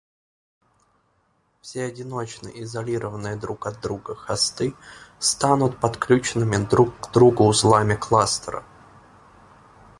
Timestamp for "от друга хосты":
3.67-4.73